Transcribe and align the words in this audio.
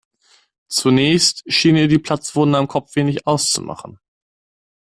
Zunächst 0.67 1.43
schien 1.45 1.75
ihr 1.75 1.87
die 1.87 1.99
Platzwunde 1.99 2.57
am 2.57 2.67
Kopf 2.67 2.95
wenig 2.95 3.27
auszumachen. 3.27 3.99